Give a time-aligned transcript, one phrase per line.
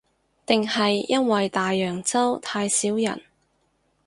[0.47, 3.21] 定係因為大洋洲太少人